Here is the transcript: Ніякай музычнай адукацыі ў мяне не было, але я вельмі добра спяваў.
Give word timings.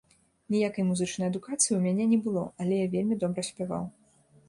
Ніякай 0.55 0.87
музычнай 0.87 1.29
адукацыі 1.33 1.71
ў 1.75 1.79
мяне 1.85 2.03
не 2.17 2.21
было, 2.27 2.49
але 2.65 2.83
я 2.85 2.91
вельмі 2.99 3.23
добра 3.25 3.41
спяваў. 3.55 3.91